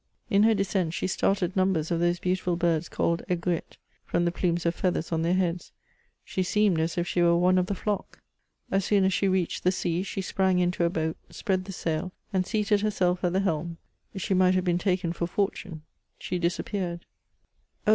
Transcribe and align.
In 0.31 0.41
her 0.41 0.55
descent 0.55 0.95
she 0.95 1.05
started 1.05 1.55
numbers 1.55 1.91
of 1.91 1.99
those 1.99 2.17
beautiful 2.17 2.55
birds 2.55 2.89
called 2.89 3.21
Aigrettes^ 3.29 3.77
from 4.03 4.25
the 4.25 4.31
plumes 4.31 4.65
of 4.65 4.73
feathers 4.73 5.11
on 5.11 5.21
their 5.21 5.35
heads; 5.35 5.71
she 6.25 6.41
seemed 6.41 6.79
as 6.79 6.97
if 6.97 7.07
she 7.07 7.21
were 7.21 7.37
one 7.37 7.59
of 7.59 7.67
the 7.67 7.75
flock. 7.75 8.19
As 8.71 8.83
soon 8.83 9.03
as 9.03 9.13
she 9.13 9.27
reached 9.27 9.63
the 9.63 9.71
sea, 9.71 10.01
she 10.01 10.21
sprang 10.21 10.57
into 10.57 10.85
a 10.85 10.89
boat— 10.89 11.17
spread 11.29 11.65
the 11.65 11.71
sail— 11.71 12.11
and 12.33 12.47
seated 12.47 12.81
her* 12.81 12.89
fieU 12.89 13.23
at 13.23 13.31
the 13.31 13.41
helm; 13.41 13.77
she 14.15 14.33
might 14.33 14.55
have 14.55 14.65
been 14.65 14.79
taken 14.79 15.13
for 15.13 15.27
Fortune; 15.29 15.83
she 16.17 16.39
disappeared. 16.39 17.05
Oh 17.85 17.89